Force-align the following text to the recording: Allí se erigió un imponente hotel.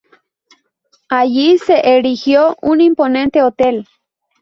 Allí 1.09 1.59
se 1.59 1.75
erigió 1.95 2.57
un 2.63 2.81
imponente 2.81 3.43
hotel. 3.43 3.85